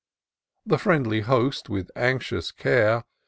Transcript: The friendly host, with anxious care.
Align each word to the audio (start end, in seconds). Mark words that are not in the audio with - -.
The 0.65 0.79
friendly 0.79 1.21
host, 1.21 1.69
with 1.69 1.91
anxious 1.95 2.51
care. 2.51 3.03